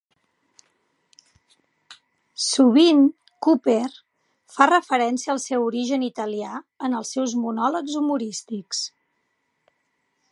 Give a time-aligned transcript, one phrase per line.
[2.45, 3.03] Sovint
[3.47, 3.83] Cooper
[4.55, 6.57] fa referència al seu origen italià
[6.89, 8.85] en els seus monòlegs humorístics.